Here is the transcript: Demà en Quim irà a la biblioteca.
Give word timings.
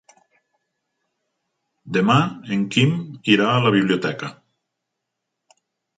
Demà 1.97 2.15
en 2.57 2.63
Quim 2.77 2.95
irà 3.35 3.53
a 3.59 3.63
la 3.67 3.75
biblioteca. 3.79 4.31